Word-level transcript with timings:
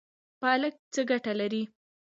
پالک 0.41 0.75
څه 0.93 1.01
ګټه 1.09 1.33
لري؟ 1.39 1.63